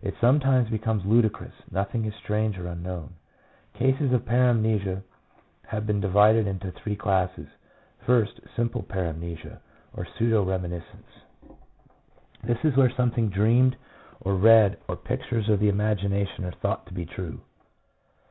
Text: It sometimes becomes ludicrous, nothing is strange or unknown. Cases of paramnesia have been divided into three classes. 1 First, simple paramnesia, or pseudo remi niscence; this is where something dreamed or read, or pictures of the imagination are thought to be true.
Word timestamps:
It 0.00 0.14
sometimes 0.18 0.70
becomes 0.70 1.04
ludicrous, 1.04 1.52
nothing 1.70 2.06
is 2.06 2.14
strange 2.14 2.58
or 2.58 2.66
unknown. 2.66 3.16
Cases 3.74 4.14
of 4.14 4.24
paramnesia 4.24 5.02
have 5.66 5.86
been 5.86 6.00
divided 6.00 6.46
into 6.46 6.70
three 6.72 6.96
classes. 6.96 7.46
1 7.46 7.48
First, 8.06 8.40
simple 8.56 8.82
paramnesia, 8.82 9.58
or 9.92 10.06
pseudo 10.06 10.42
remi 10.42 10.70
niscence; 10.70 11.54
this 12.42 12.64
is 12.64 12.74
where 12.78 12.88
something 12.88 13.28
dreamed 13.28 13.76
or 14.22 14.36
read, 14.36 14.78
or 14.88 14.96
pictures 14.96 15.50
of 15.50 15.60
the 15.60 15.68
imagination 15.68 16.46
are 16.46 16.52
thought 16.52 16.86
to 16.86 16.94
be 16.94 17.04
true. 17.04 17.40